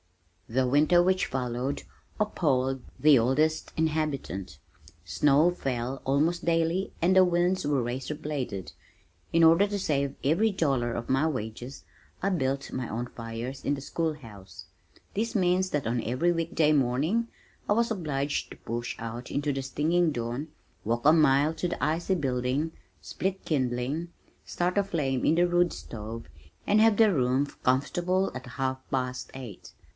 [0.49, 1.83] The winter which followed
[2.19, 4.57] appalled the oldest inhabitant.
[5.05, 8.73] Snow fell almost daily, and the winds were razor bladed.
[9.31, 11.85] In order to save every dollar of my wages,
[12.21, 14.65] I built my own fires in the school house.
[15.13, 17.27] This means that on every week day morning,
[17.69, 20.47] I was obliged to push out into the stinging dawn,
[20.83, 22.71] walk a mile to the icy building,
[23.01, 24.09] split kindling,
[24.45, 26.25] start a flame in the rude stove,
[26.67, 29.71] and have the room comfortable at half past eight.